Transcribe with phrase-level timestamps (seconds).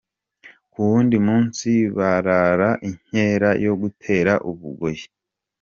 [0.71, 5.05] Ku wundi munsi barara inkera yo gutera u Bugoyi.